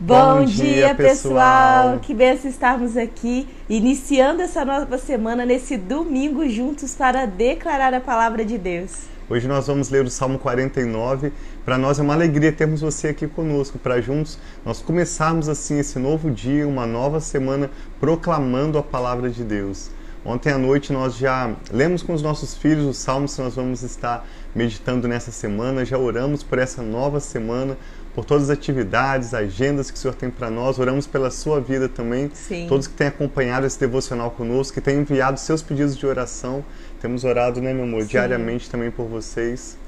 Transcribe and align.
Bom, 0.00 0.44
dia, 0.44 0.94
pessoal! 0.94 1.98
Que 1.98 2.14
benção 2.14 2.48
estarmos 2.48 2.96
aqui, 2.96 3.48
iniciando 3.68 4.40
essa 4.40 4.64
nova 4.64 4.96
semana, 4.96 5.44
nesse 5.44 5.76
domingo, 5.76 6.48
juntos 6.48 6.94
para 6.94 7.26
declarar 7.26 7.92
a 7.92 7.98
palavra 8.00 8.44
de 8.44 8.56
Deus. 8.56 8.92
Hoje 9.28 9.48
nós 9.48 9.66
vamos 9.66 9.90
ler 9.90 10.04
o 10.04 10.10
Salmo 10.10 10.38
49. 10.38 11.32
Para 11.64 11.76
nós 11.76 11.98
é 11.98 12.02
uma 12.02 12.14
alegria 12.14 12.52
termos 12.52 12.80
você 12.80 13.08
aqui 13.08 13.26
conosco, 13.26 13.76
para 13.76 14.00
juntos 14.00 14.38
nós 14.64 14.80
começarmos 14.80 15.48
assim 15.48 15.80
esse 15.80 15.98
novo 15.98 16.30
dia, 16.30 16.68
uma 16.68 16.86
nova 16.86 17.18
semana, 17.18 17.68
proclamando 17.98 18.78
a 18.78 18.84
palavra 18.84 19.28
de 19.28 19.42
Deus. 19.42 19.90
Ontem 20.24 20.52
à 20.52 20.58
noite 20.58 20.92
nós 20.92 21.16
já 21.16 21.54
lemos 21.70 22.02
com 22.02 22.12
os 22.12 22.22
nossos 22.22 22.54
filhos 22.54 22.84
os 22.84 22.98
salmos 22.98 23.34
que 23.34 23.40
nós 23.40 23.54
vamos 23.54 23.82
estar 23.82 24.26
meditando 24.54 25.06
nessa 25.06 25.30
semana, 25.30 25.84
já 25.84 25.96
oramos 25.96 26.42
por 26.42 26.58
essa 26.58 26.82
nova 26.82 27.20
semana, 27.20 27.78
por 28.18 28.24
todas 28.24 28.50
as 28.50 28.58
atividades, 28.58 29.32
agendas 29.32 29.92
que 29.92 29.96
o 29.96 30.00
Senhor 30.00 30.12
tem 30.12 30.28
para 30.28 30.50
nós. 30.50 30.76
Oramos 30.80 31.06
pela 31.06 31.30
sua 31.30 31.60
vida 31.60 31.88
também. 31.88 32.28
Sim. 32.34 32.66
Todos 32.68 32.88
que 32.88 32.94
têm 32.94 33.06
acompanhado 33.06 33.64
esse 33.64 33.78
devocional 33.78 34.32
conosco, 34.32 34.74
que 34.74 34.80
têm 34.80 34.98
enviado 34.98 35.38
seus 35.38 35.62
pedidos 35.62 35.96
de 35.96 36.04
oração. 36.04 36.64
Temos 37.00 37.22
orado, 37.22 37.60
né, 37.62 37.72
meu 37.72 37.84
amor, 37.84 38.02
Sim. 38.02 38.08
diariamente 38.08 38.68
também 38.68 38.90
por 38.90 39.06
vocês. 39.06 39.78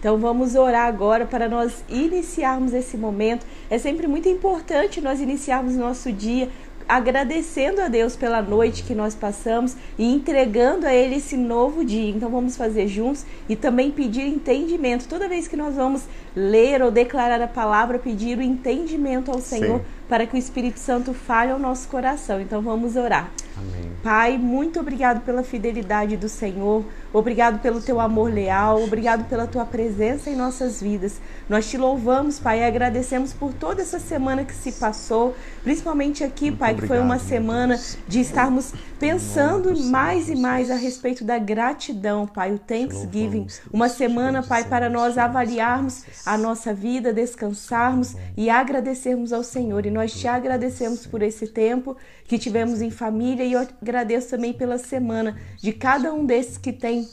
Então 0.00 0.18
vamos 0.18 0.56
orar 0.56 0.88
agora 0.88 1.26
para 1.26 1.48
nós 1.48 1.84
iniciarmos 1.88 2.74
esse 2.74 2.96
momento. 2.96 3.46
É 3.70 3.78
sempre 3.78 4.08
muito 4.08 4.28
importante 4.28 5.00
nós 5.00 5.20
iniciarmos 5.20 5.76
nosso 5.76 6.10
dia 6.10 6.48
agradecendo 6.88 7.80
a 7.80 7.88
Deus 7.88 8.14
pela 8.14 8.40
noite 8.40 8.84
que 8.84 8.94
nós 8.94 9.14
passamos 9.14 9.76
e 9.98 10.04
entregando 10.04 10.86
a 10.86 10.94
Ele 10.94 11.16
esse 11.16 11.36
novo 11.36 11.84
dia. 11.84 12.10
Então 12.10 12.30
vamos 12.30 12.56
fazer 12.56 12.86
juntos 12.86 13.24
e 13.48 13.56
também 13.56 13.90
pedir 13.90 14.26
entendimento. 14.26 15.08
Toda 15.08 15.28
vez 15.28 15.48
que 15.48 15.56
nós 15.56 15.74
vamos 15.74 16.02
ler 16.36 16.82
ou 16.82 16.90
declarar 16.90 17.40
a 17.40 17.48
palavra, 17.48 17.98
pedir 17.98 18.36
o 18.36 18.42
entendimento 18.42 19.32
ao 19.32 19.40
Senhor 19.40 19.78
Sim. 19.78 19.84
para 20.06 20.26
que 20.26 20.36
o 20.36 20.38
Espírito 20.38 20.78
Santo 20.78 21.14
fale 21.14 21.50
ao 21.50 21.58
nosso 21.58 21.88
coração. 21.88 22.38
Então 22.38 22.60
vamos 22.60 22.94
orar. 22.94 23.30
Amém. 23.56 23.86
Pai, 24.02 24.38
muito 24.38 24.78
obrigado 24.78 25.24
pela 25.24 25.42
fidelidade 25.42 26.16
do 26.16 26.28
Senhor, 26.28 26.84
obrigado 27.12 27.58
pelo 27.60 27.80
teu 27.80 27.98
amor 27.98 28.32
leal, 28.32 28.80
obrigado 28.82 29.28
pela 29.28 29.46
tua 29.46 29.64
presença 29.64 30.30
em 30.30 30.36
nossas 30.36 30.80
vidas. 30.80 31.20
Nós 31.48 31.68
te 31.68 31.76
louvamos, 31.76 32.38
Pai, 32.38 32.60
e 32.60 32.64
agradecemos 32.64 33.32
por 33.32 33.52
toda 33.52 33.82
essa 33.82 33.98
semana 33.98 34.44
que 34.44 34.54
se 34.54 34.72
passou, 34.72 35.34
principalmente 35.64 36.22
aqui, 36.22 36.46
Muito 36.46 36.58
Pai, 36.58 36.74
que 36.74 36.86
foi 36.86 37.00
uma 37.00 37.18
semana 37.18 37.80
de 38.06 38.20
estarmos 38.20 38.72
pensando 39.00 39.76
mais 39.86 40.28
e 40.28 40.36
mais 40.36 40.70
a 40.70 40.76
respeito 40.76 41.24
da 41.24 41.38
gratidão, 41.38 42.26
Pai, 42.26 42.52
o 42.52 42.58
Thanksgiving. 42.58 43.46
Uma 43.72 43.88
semana, 43.88 44.42
Pai, 44.42 44.64
para 44.64 44.88
nós 44.88 45.18
avaliarmos. 45.18 46.04
A 46.26 46.36
nossa 46.36 46.74
vida, 46.74 47.12
descansarmos 47.12 48.16
e 48.36 48.50
agradecermos 48.50 49.32
ao 49.32 49.44
Senhor. 49.44 49.86
E 49.86 49.90
nós 49.90 50.12
te 50.12 50.26
agradecemos 50.26 51.06
por 51.06 51.22
esse 51.22 51.46
tempo 51.46 51.96
que 52.24 52.36
tivemos 52.36 52.82
em 52.82 52.90
família 52.90 53.44
e 53.44 53.52
eu 53.52 53.60
agradeço 53.80 54.30
também 54.30 54.52
pela 54.52 54.76
semana 54.76 55.38
de 55.56 55.72
cada 55.72 56.12
um 56.12 56.26
desses 56.26 56.58
que 56.58 56.72
tem 56.72 57.08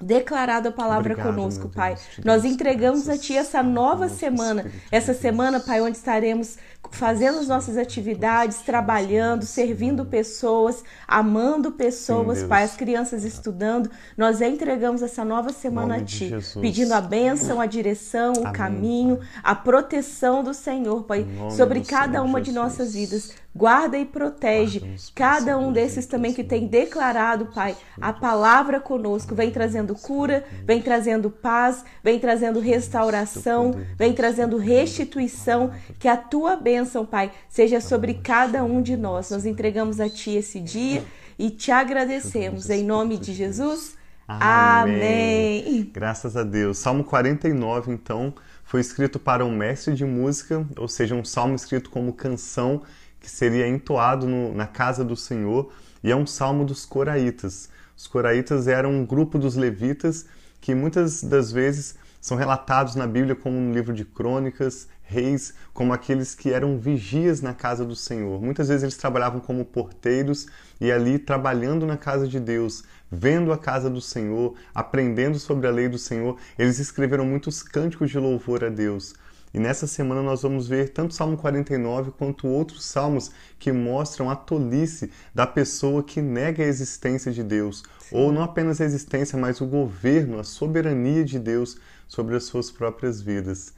declarado 0.00 0.68
a 0.68 0.72
palavra 0.72 1.12
Obrigado, 1.12 1.34
conosco, 1.34 1.68
Pai. 1.68 1.94
Deus. 1.94 2.24
Nós 2.24 2.44
entregamos 2.44 3.08
a. 3.08 3.16
Ti 3.18 3.36
essa 3.36 3.62
nova 3.62 4.06
Amém, 4.06 4.16
semana, 4.16 4.62
Espírito 4.62 4.88
essa 4.90 5.12
de 5.12 5.20
semana, 5.20 5.58
Deus. 5.58 5.64
Pai, 5.66 5.80
onde 5.80 5.96
estaremos 5.96 6.56
fazendo 6.90 7.38
as 7.38 7.48
nossas 7.48 7.76
atividades, 7.76 8.62
trabalhando, 8.62 9.44
servindo 9.44 10.04
pessoas, 10.06 10.82
amando 11.06 11.72
pessoas, 11.72 12.38
Sim, 12.38 12.44
Deus. 12.44 12.48
Pai, 12.48 12.64
as 12.64 12.76
crianças 12.76 13.24
estudando. 13.24 13.90
Nós 14.16 14.40
entregamos 14.40 15.02
essa 15.02 15.24
nova 15.24 15.50
semana 15.52 15.96
a 15.96 15.98
de 15.98 16.30
Ti, 16.30 16.60
pedindo 16.60 16.92
a 16.92 17.00
bênção, 17.00 17.60
a 17.60 17.66
direção, 17.66 18.32
o 18.32 18.40
Amém, 18.40 18.52
caminho, 18.52 19.20
a 19.42 19.54
proteção 19.54 20.42
do 20.42 20.54
Senhor, 20.54 21.04
Pai, 21.04 21.26
sobre 21.50 21.82
cada 21.82 22.22
uma 22.22 22.40
de 22.40 22.46
Jesus. 22.46 22.64
nossas 22.64 22.94
vidas. 22.94 23.34
Guarda 23.54 23.98
e 23.98 24.04
protege 24.04 24.80
cada 25.12 25.58
um 25.58 25.72
desses 25.72 26.06
também 26.06 26.32
que 26.32 26.44
tem 26.44 26.68
declarado, 26.68 27.46
Pai, 27.46 27.76
a 28.00 28.12
palavra 28.12 28.78
conosco. 28.78 29.34
Vem 29.34 29.50
trazendo 29.50 29.94
cura, 29.94 30.44
vem 30.64 30.80
trazendo 30.80 31.30
paz, 31.30 31.84
vem 32.02 32.18
trazendo 32.20 32.60
restauração, 32.60 33.74
vem 33.96 34.12
trazendo 34.12 34.56
restituição. 34.56 35.72
Que 35.98 36.06
a 36.06 36.16
tua 36.16 36.54
bênção, 36.54 37.04
Pai, 37.04 37.32
seja 37.48 37.80
sobre 37.80 38.14
cada 38.14 38.62
um 38.62 38.80
de 38.80 38.96
nós. 38.96 39.30
Nós 39.30 39.44
entregamos 39.44 39.98
a 39.98 40.08
Ti 40.08 40.36
esse 40.36 40.60
dia 40.60 41.02
e 41.36 41.50
te 41.50 41.72
agradecemos. 41.72 42.70
Em 42.70 42.84
nome 42.84 43.18
de 43.18 43.32
Jesus. 43.32 43.96
Amém. 44.28 45.90
Graças 45.92 46.36
a 46.36 46.44
Deus. 46.44 46.78
Salmo 46.78 47.02
49, 47.02 47.92
então, 47.92 48.32
foi 48.62 48.80
escrito 48.80 49.18
para 49.18 49.44
um 49.44 49.50
mestre 49.50 49.92
de 49.94 50.04
música, 50.04 50.64
ou 50.76 50.86
seja, 50.86 51.16
um 51.16 51.24
salmo 51.24 51.56
escrito 51.56 51.90
como 51.90 52.12
canção 52.12 52.82
que 53.20 53.30
seria 53.30 53.68
entoado 53.68 54.26
no- 54.26 54.54
na 54.54 54.66
casa 54.66 55.04
do 55.04 55.14
Senhor, 55.14 55.70
e 56.02 56.10
é 56.10 56.16
um 56.16 56.26
salmo 56.26 56.64
dos 56.64 56.86
coraitas. 56.86 57.68
Os 57.96 58.06
coraitas 58.06 58.66
eram 58.66 58.90
um 58.90 59.04
grupo 59.04 59.38
dos 59.38 59.56
levitas 59.56 60.26
que 60.60 60.74
muitas 60.74 61.22
das 61.22 61.52
vezes 61.52 61.94
são 62.20 62.36
relatados 62.36 62.94
na 62.94 63.06
Bíblia 63.06 63.34
como 63.34 63.58
no 63.58 63.72
livro 63.72 63.94
de 63.94 64.04
crônicas, 64.04 64.88
reis, 65.02 65.54
como 65.72 65.92
aqueles 65.92 66.34
que 66.34 66.52
eram 66.52 66.78
vigias 66.78 67.40
na 67.40 67.52
casa 67.52 67.84
do 67.84 67.96
Senhor. 67.96 68.40
Muitas 68.40 68.68
vezes 68.68 68.82
eles 68.84 68.96
trabalhavam 68.96 69.40
como 69.40 69.64
porteiros 69.64 70.46
e 70.80 70.92
ali 70.92 71.18
trabalhando 71.18 71.86
na 71.86 71.96
casa 71.96 72.28
de 72.28 72.38
Deus, 72.38 72.84
vendo 73.10 73.52
a 73.52 73.58
casa 73.58 73.90
do 73.90 74.00
Senhor, 74.00 74.54
aprendendo 74.74 75.38
sobre 75.38 75.66
a 75.66 75.70
lei 75.70 75.88
do 75.88 75.98
Senhor, 75.98 76.36
eles 76.58 76.78
escreveram 76.78 77.24
muitos 77.24 77.62
cânticos 77.62 78.10
de 78.10 78.18
louvor 78.18 78.64
a 78.64 78.68
Deus. 78.68 79.14
E 79.52 79.58
nessa 79.58 79.86
semana 79.86 80.22
nós 80.22 80.42
vamos 80.42 80.68
ver 80.68 80.90
tanto 80.90 81.10
o 81.10 81.14
Salmo 81.14 81.36
49 81.36 82.12
quanto 82.12 82.46
outros 82.46 82.84
salmos 82.84 83.32
que 83.58 83.72
mostram 83.72 84.30
a 84.30 84.36
tolice 84.36 85.10
da 85.34 85.46
pessoa 85.46 86.02
que 86.02 86.22
nega 86.22 86.62
a 86.62 86.66
existência 86.66 87.32
de 87.32 87.42
Deus, 87.42 87.82
ou 88.12 88.30
não 88.30 88.42
apenas 88.42 88.80
a 88.80 88.84
existência, 88.84 89.36
mas 89.38 89.60
o 89.60 89.66
governo, 89.66 90.38
a 90.38 90.44
soberania 90.44 91.24
de 91.24 91.38
Deus 91.38 91.78
sobre 92.06 92.36
as 92.36 92.44
suas 92.44 92.70
próprias 92.70 93.20
vidas. 93.20 93.74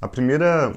A 0.00 0.06
primeira 0.06 0.72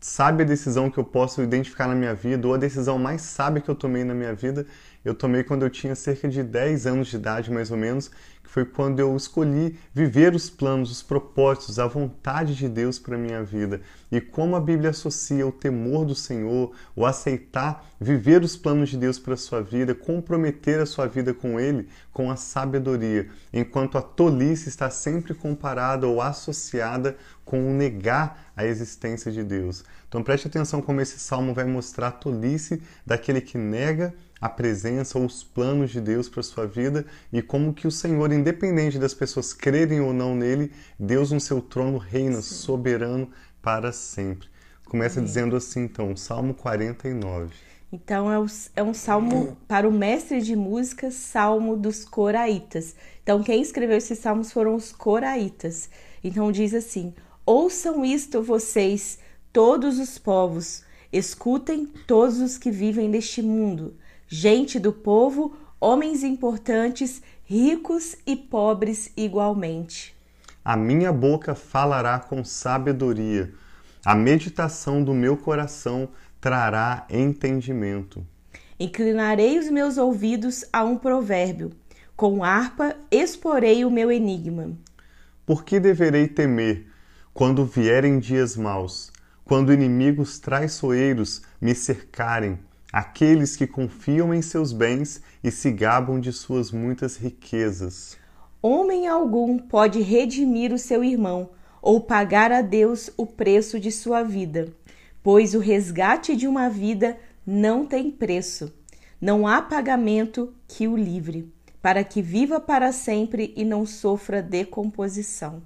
sábia 0.00 0.46
decisão 0.46 0.90
que 0.90 0.98
eu 0.98 1.04
posso 1.04 1.42
identificar 1.42 1.86
na 1.86 1.94
minha 1.94 2.14
vida, 2.14 2.46
ou 2.46 2.54
a 2.54 2.58
decisão 2.58 2.98
mais 2.98 3.22
sábia 3.22 3.60
que 3.60 3.70
eu 3.70 3.74
tomei 3.74 4.02
na 4.02 4.14
minha 4.14 4.34
vida, 4.34 4.66
eu 5.04 5.14
tomei 5.14 5.44
quando 5.44 5.62
eu 5.62 5.70
tinha 5.70 5.94
cerca 5.94 6.28
de 6.28 6.42
10 6.42 6.86
anos 6.86 7.08
de 7.08 7.16
idade, 7.16 7.50
mais 7.50 7.70
ou 7.70 7.76
menos, 7.76 8.10
foi 8.50 8.64
quando 8.64 8.98
eu 8.98 9.16
escolhi 9.16 9.78
viver 9.94 10.34
os 10.34 10.50
planos, 10.50 10.90
os 10.90 11.04
propósitos, 11.04 11.78
a 11.78 11.86
vontade 11.86 12.56
de 12.56 12.68
Deus 12.68 12.98
para 12.98 13.16
minha 13.16 13.44
vida. 13.44 13.80
E 14.10 14.20
como 14.20 14.56
a 14.56 14.60
Bíblia 14.60 14.90
associa 14.90 15.46
o 15.46 15.52
temor 15.52 16.04
do 16.04 16.16
Senhor, 16.16 16.72
o 16.96 17.06
aceitar 17.06 17.86
viver 18.00 18.42
os 18.42 18.56
planos 18.56 18.88
de 18.88 18.96
Deus 18.96 19.20
para 19.20 19.36
sua 19.36 19.62
vida, 19.62 19.94
comprometer 19.94 20.80
a 20.80 20.86
sua 20.86 21.06
vida 21.06 21.32
com 21.32 21.60
Ele, 21.60 21.88
com 22.12 22.28
a 22.28 22.34
sabedoria, 22.34 23.28
enquanto 23.52 23.96
a 23.96 24.02
tolice 24.02 24.68
está 24.68 24.90
sempre 24.90 25.32
comparada 25.32 26.08
ou 26.08 26.20
associada 26.20 27.16
com 27.44 27.70
o 27.70 27.72
negar 27.72 28.50
a 28.56 28.64
existência 28.64 29.30
de 29.30 29.44
Deus. 29.44 29.84
Então 30.08 30.24
preste 30.24 30.48
atenção 30.48 30.82
como 30.82 31.00
esse 31.00 31.20
salmo 31.20 31.54
vai 31.54 31.64
mostrar 31.64 32.08
a 32.08 32.12
tolice 32.12 32.82
daquele 33.06 33.40
que 33.40 33.56
nega 33.56 34.12
a 34.40 34.48
presença 34.48 35.18
ou 35.18 35.24
os 35.26 35.42
planos 35.44 35.90
de 35.90 36.00
Deus 36.00 36.28
para 36.28 36.42
sua 36.42 36.66
vida 36.66 37.04
e 37.32 37.42
como 37.42 37.74
que 37.74 37.86
o 37.86 37.90
Senhor, 37.90 38.32
independente 38.32 38.98
das 38.98 39.14
pessoas 39.14 39.52
crerem 39.52 40.00
ou 40.00 40.12
não 40.12 40.34
nele, 40.34 40.72
Deus 40.98 41.30
no 41.30 41.40
seu 41.40 41.60
trono 41.60 41.98
reina 41.98 42.40
soberano 42.42 43.30
para 43.62 43.92
sempre. 43.92 44.48
Começa 44.86 45.20
dizendo 45.22 45.54
assim, 45.56 45.82
então, 45.82 46.16
Salmo 46.16 46.54
49. 46.54 47.54
Então 47.92 48.30
é, 48.30 48.38
o- 48.38 48.46
é 48.76 48.82
um 48.82 48.94
salmo 48.94 49.56
para 49.66 49.88
o 49.88 49.92
mestre 49.92 50.40
de 50.40 50.54
música, 50.54 51.10
salmo 51.10 51.76
dos 51.76 52.04
coraitas. 52.04 52.94
Então 53.22 53.42
quem 53.42 53.60
escreveu 53.60 53.96
esses 53.96 54.18
salmos 54.18 54.52
foram 54.52 54.74
os 54.76 54.92
coraitas. 54.92 55.90
Então 56.22 56.52
diz 56.52 56.72
assim: 56.72 57.12
Ouçam 57.44 58.04
isto 58.04 58.42
vocês, 58.42 59.18
todos 59.52 59.98
os 59.98 60.18
povos, 60.18 60.84
escutem 61.12 61.86
todos 62.06 62.38
os 62.40 62.56
que 62.56 62.70
vivem 62.70 63.08
neste 63.08 63.42
mundo, 63.42 63.96
gente 64.32 64.78
do 64.78 64.92
povo, 64.92 65.56
homens 65.80 66.22
importantes, 66.22 67.20
ricos 67.44 68.16
e 68.24 68.36
pobres 68.36 69.10
igualmente. 69.16 70.14
A 70.64 70.76
minha 70.76 71.12
boca 71.12 71.52
falará 71.56 72.20
com 72.20 72.44
sabedoria, 72.44 73.52
a 74.04 74.14
meditação 74.14 75.02
do 75.02 75.12
meu 75.12 75.36
coração 75.36 76.08
trará 76.40 77.06
entendimento. 77.10 78.24
Inclinarei 78.78 79.58
os 79.58 79.68
meus 79.68 79.98
ouvidos 79.98 80.64
a 80.72 80.84
um 80.84 80.96
provérbio. 80.96 81.72
Com 82.16 82.44
harpa 82.44 82.96
exporei 83.10 83.84
o 83.84 83.90
meu 83.90 84.12
enigma. 84.12 84.72
Por 85.44 85.64
que 85.64 85.80
deverei 85.80 86.28
temer 86.28 86.86
quando 87.34 87.64
vierem 87.64 88.18
dias 88.18 88.56
maus, 88.56 89.10
quando 89.44 89.72
inimigos 89.72 90.38
traiçoeiros 90.38 91.42
me 91.60 91.74
cercarem, 91.74 92.58
aqueles 92.92 93.56
que 93.56 93.66
confiam 93.66 94.32
em 94.34 94.42
seus 94.42 94.72
bens 94.72 95.20
e 95.42 95.50
se 95.50 95.70
gabam 95.70 96.20
de 96.20 96.32
suas 96.32 96.70
muitas 96.72 97.16
riquezas? 97.16 98.16
Homem 98.62 99.06
algum 99.06 99.58
pode 99.58 100.00
redimir 100.00 100.72
o 100.72 100.78
seu 100.78 101.02
irmão 101.02 101.50
ou 101.80 102.00
pagar 102.00 102.52
a 102.52 102.60
Deus 102.60 103.10
o 103.16 103.24
preço 103.26 103.80
de 103.80 103.90
sua 103.90 104.22
vida. 104.22 104.72
pois 105.22 105.54
o 105.54 105.58
resgate 105.58 106.34
de 106.34 106.46
uma 106.46 106.68
vida 106.68 107.18
não 107.46 107.86
tem 107.86 108.10
preço. 108.10 108.72
Não 109.20 109.46
há 109.46 109.60
pagamento 109.60 110.54
que 110.66 110.88
o 110.88 110.96
livre, 110.96 111.52
para 111.82 112.02
que 112.02 112.22
viva 112.22 112.58
para 112.58 112.90
sempre 112.90 113.52
e 113.56 113.64
não 113.64 113.84
sofra 113.84 114.42
decomposição. 114.42 115.62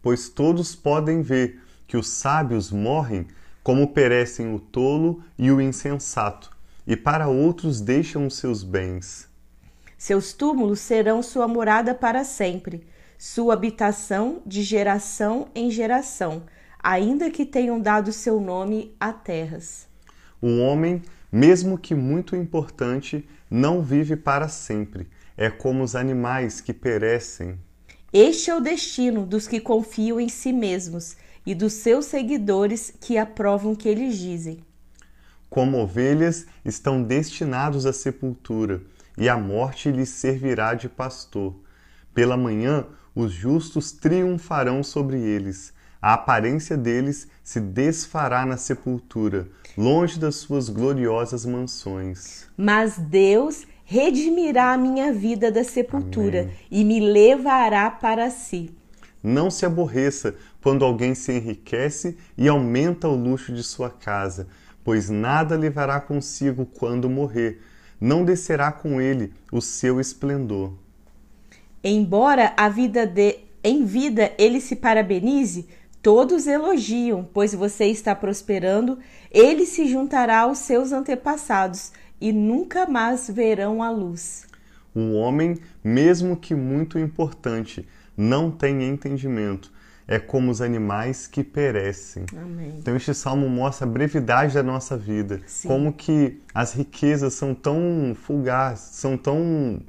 Pois 0.00 0.28
todos 0.28 0.76
podem 0.76 1.22
ver 1.22 1.60
que 1.86 1.96
os 1.96 2.08
sábios 2.08 2.70
morrem 2.70 3.26
como 3.64 3.88
perecem 3.88 4.54
o 4.54 4.60
tolo 4.60 5.22
e 5.38 5.50
o 5.50 5.60
insensato, 5.60 6.53
e 6.86 6.96
para 6.96 7.28
outros 7.28 7.80
deixam 7.80 8.26
os 8.26 8.36
seus 8.36 8.62
bens. 8.62 9.28
Seus 9.96 10.32
túmulos 10.32 10.80
serão 10.80 11.22
sua 11.22 11.48
morada 11.48 11.94
para 11.94 12.24
sempre, 12.24 12.86
sua 13.16 13.54
habitação 13.54 14.42
de 14.44 14.62
geração 14.62 15.48
em 15.54 15.70
geração, 15.70 16.42
ainda 16.78 17.30
que 17.30 17.46
tenham 17.46 17.80
dado 17.80 18.12
seu 18.12 18.40
nome 18.40 18.94
a 19.00 19.12
terras. 19.12 19.88
O 20.42 20.58
homem, 20.58 21.00
mesmo 21.32 21.78
que 21.78 21.94
muito 21.94 22.36
importante, 22.36 23.26
não 23.50 23.82
vive 23.82 24.14
para 24.16 24.48
sempre. 24.48 25.08
É 25.36 25.48
como 25.48 25.82
os 25.82 25.96
animais 25.96 26.60
que 26.60 26.72
perecem. 26.72 27.58
Este 28.12 28.50
é 28.50 28.54
o 28.54 28.60
destino 28.60 29.24
dos 29.24 29.48
que 29.48 29.58
confiam 29.58 30.20
em 30.20 30.28
si 30.28 30.52
mesmos 30.52 31.16
e 31.46 31.54
dos 31.54 31.72
seus 31.72 32.04
seguidores 32.06 32.92
que 33.00 33.18
aprovam 33.18 33.72
o 33.72 33.76
que 33.76 33.88
eles 33.88 34.18
dizem. 34.18 34.62
Como 35.54 35.78
ovelhas, 35.78 36.46
estão 36.64 37.00
destinados 37.00 37.86
à 37.86 37.92
sepultura, 37.92 38.82
e 39.16 39.28
a 39.28 39.36
morte 39.36 39.88
lhes 39.88 40.08
servirá 40.08 40.74
de 40.74 40.88
pastor. 40.88 41.54
Pela 42.12 42.36
manhã, 42.36 42.84
os 43.14 43.30
justos 43.30 43.92
triunfarão 43.92 44.82
sobre 44.82 45.16
eles. 45.16 45.72
A 46.02 46.14
aparência 46.14 46.76
deles 46.76 47.28
se 47.44 47.60
desfará 47.60 48.44
na 48.44 48.56
sepultura, 48.56 49.46
longe 49.78 50.18
das 50.18 50.34
suas 50.34 50.68
gloriosas 50.68 51.46
mansões. 51.46 52.48
Mas 52.56 52.98
Deus 52.98 53.64
redimirá 53.84 54.72
a 54.72 54.76
minha 54.76 55.12
vida 55.12 55.52
da 55.52 55.62
sepultura 55.62 56.40
Amém. 56.40 56.54
e 56.68 56.84
me 56.84 56.98
levará 56.98 57.92
para 57.92 58.28
si. 58.28 58.74
Não 59.22 59.52
se 59.52 59.64
aborreça 59.64 60.34
quando 60.60 60.84
alguém 60.84 61.14
se 61.14 61.32
enriquece 61.32 62.18
e 62.36 62.48
aumenta 62.48 63.06
o 63.06 63.14
luxo 63.14 63.54
de 63.54 63.62
sua 63.62 63.88
casa, 63.88 64.48
pois 64.84 65.08
nada 65.08 65.56
levará 65.56 65.98
consigo 66.00 66.66
quando 66.66 67.08
morrer, 67.08 67.60
não 68.00 68.24
descerá 68.24 68.70
com 68.70 69.00
ele 69.00 69.32
o 69.50 69.60
seu 69.60 69.98
esplendor. 69.98 70.74
Embora 71.82 72.52
a 72.56 72.68
vida 72.68 73.06
de 73.06 73.38
em 73.66 73.86
vida 73.86 74.30
ele 74.36 74.60
se 74.60 74.76
parabenize, 74.76 75.66
todos 76.02 76.46
elogiam, 76.46 77.26
pois 77.32 77.54
você 77.54 77.86
está 77.86 78.14
prosperando, 78.14 78.98
ele 79.30 79.64
se 79.64 79.86
juntará 79.88 80.40
aos 80.40 80.58
seus 80.58 80.92
antepassados 80.92 81.92
e 82.20 82.30
nunca 82.30 82.86
mais 82.86 83.28
verão 83.30 83.82
a 83.82 83.90
luz. 83.90 84.46
Um 84.94 85.14
homem, 85.14 85.56
mesmo 85.82 86.36
que 86.36 86.54
muito 86.54 86.98
importante, 86.98 87.88
não 88.14 88.50
tem 88.50 88.84
entendimento. 88.84 89.72
É 90.06 90.18
como 90.18 90.50
os 90.50 90.60
animais 90.60 91.26
que 91.26 91.42
perecem. 91.42 92.26
Amém. 92.36 92.74
Então 92.78 92.94
este 92.94 93.14
salmo 93.14 93.48
mostra 93.48 93.86
a 93.86 93.90
brevidade 93.90 94.54
da 94.54 94.62
nossa 94.62 94.96
vida, 94.96 95.40
Sim. 95.46 95.68
como 95.68 95.92
que 95.92 96.42
as 96.54 96.74
riquezas 96.74 97.34
são 97.34 97.54
tão 97.54 98.14
fugazes, 98.14 98.96
são 98.96 99.16
tão 99.16 99.80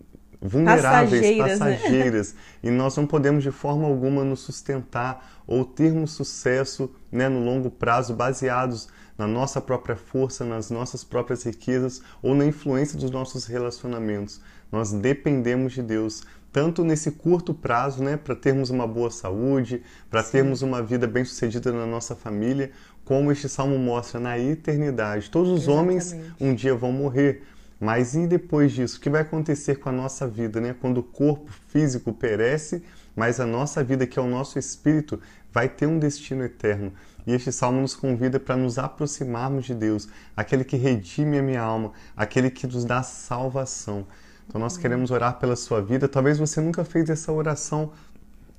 vulneráveis, 0.42 1.22
Passageiras, 1.22 1.60
né? 1.60 1.76
passageiras, 1.76 2.36
e 2.64 2.70
nós 2.70 2.96
não 2.96 3.06
podemos 3.06 3.44
de 3.44 3.52
forma 3.52 3.86
alguma 3.86 4.24
nos 4.24 4.42
sustentar 4.42 5.44
ou 5.48 5.66
termos 5.66 6.12
sucesso 6.12 6.90
né, 7.12 7.28
no 7.28 7.44
longo 7.44 7.70
prazo 7.70 8.14
baseados 8.14 8.88
na 9.18 9.26
nossa 9.26 9.62
própria 9.62 9.96
força, 9.96 10.44
nas 10.44 10.70
nossas 10.70 11.04
próprias 11.04 11.44
riquezas 11.44 12.02
ou 12.22 12.36
na 12.36 12.46
influência 12.46 12.98
dos 12.98 13.10
nossos 13.10 13.46
relacionamentos. 13.46 14.42
Nós 14.72 14.92
dependemos 14.92 15.74
de 15.74 15.82
Deus, 15.82 16.24
tanto 16.56 16.86
nesse 16.86 17.12
curto 17.12 17.54
prazo, 17.54 18.02
né, 18.02 18.16
para 18.16 18.34
termos 18.34 18.70
uma 18.70 18.88
boa 18.88 19.12
saúde, 19.12 19.84
para 20.10 20.24
termos 20.24 20.62
uma 20.62 20.82
vida 20.82 21.06
bem-sucedida 21.06 21.70
na 21.70 21.86
nossa 21.86 22.16
família, 22.16 22.72
como 23.04 23.30
este 23.30 23.50
salmo 23.50 23.78
mostra 23.78 24.22
na 24.22 24.40
eternidade. 24.40 25.30
Todos 25.30 25.52
os 25.52 25.64
Exatamente. 25.64 26.14
homens 26.14 26.16
um 26.40 26.56
dia 26.56 26.74
vão 26.74 26.94
morrer, 26.94 27.44
mas 27.78 28.16
e 28.16 28.26
depois 28.26 28.72
disso? 28.72 29.00
O 29.00 29.02
que 29.02 29.10
vai 29.10 29.24
acontecer 29.24 29.80
com 29.80 29.90
a 29.90 29.92
nossa 29.92 30.26
vida, 30.26 30.62
né? 30.62 30.74
Quando 30.80 31.00
o 31.00 31.04
corpo 31.04 31.52
físico 31.68 32.14
perece, 32.14 32.82
mas 33.14 33.42
a 33.42 33.46
nossa 33.46 33.84
vida, 33.84 34.08
que 34.08 34.18
é 34.18 34.22
o 34.22 34.28
nosso 34.28 34.58
espírito, 34.58 35.20
vai 35.52 35.68
ter 35.68 35.88
um 35.88 36.00
destino 36.00 36.46
eterno. 36.46 36.94
E 37.28 37.34
este 37.34 37.52
salmo 37.52 37.82
nos 37.82 37.98
convida 37.98 38.40
para 38.40 38.56
nos 38.56 38.80
aproximarmos 38.80 39.66
de 39.66 39.76
Deus, 39.76 40.08
aquele 40.38 40.64
que 40.64 40.78
redime 40.78 41.38
a 41.38 41.44
minha 41.44 41.62
alma, 41.62 41.92
aquele 42.16 42.50
que 42.50 42.66
nos 42.66 42.86
dá 42.86 43.04
salvação. 43.04 44.08
Então 44.48 44.60
nós 44.60 44.78
queremos 44.78 45.12
orar 45.12 45.38
pela 45.40 45.56
sua 45.56 45.82
vida. 45.82 46.08
Talvez 46.08 46.38
você 46.38 46.62
nunca 46.62 46.84
fez 46.84 47.10
essa 47.10 47.32
oração, 47.32 47.92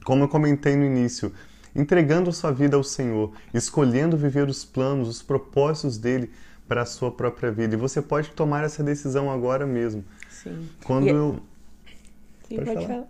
como 0.05 0.25
eu 0.25 0.29
comentei 0.29 0.77
no 0.77 0.85
início, 0.85 1.33
entregando 1.75 2.31
a 2.31 2.33
sua 2.33 2.53
vida 2.53 2.77
ao 2.77 2.85
Senhor, 2.85 3.33
escolhendo 3.53 4.17
viver 4.17 4.49
os 4.49 4.65
planos, 4.65 5.09
os 5.09 5.23
propósitos 5.23 5.99
dele 5.99 6.31
para 6.69 6.83
a 6.83 6.87
sua 6.87 7.11
própria 7.13 7.51
vida. 7.53 7.75
E 7.75 7.79
você 7.79 8.03
pode 8.03 8.31
tomar 8.31 8.65
essa 8.65 8.83
decisão 8.83 9.31
agora 9.31 9.67
mesmo. 9.67 10.05
Sim. 10.29 10.69
Quando 10.85 11.07
E- 11.07 11.11
eu 11.11 11.41
Sim, 12.49 12.57
Pode 12.57 12.75
pode 12.75 12.87
falar. 12.87 13.07